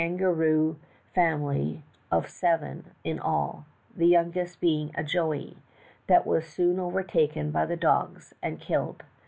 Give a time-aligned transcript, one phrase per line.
[0.01, 0.75] 241 garoo
[1.13, 5.57] family of seven in all; the youngest being a 'joey'
[6.07, 9.03] that as soon overtaken by the dogs and killed.